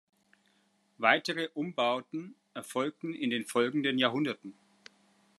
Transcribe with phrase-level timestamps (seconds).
[0.97, 4.55] Weitere Umbauten erfolgten in den folgenden Jahrhunderten.